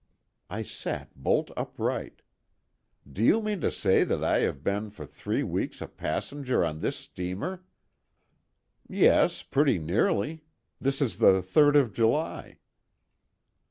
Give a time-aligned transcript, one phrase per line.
[0.49, 2.23] I sat bolt upright.
[3.07, 6.79] "Do you mean to say that I have been for three weeks a passenger on
[6.79, 7.63] this steamer?"
[8.89, 10.43] "Yes, pretty nearly;
[10.79, 12.57] this is the 3d of July."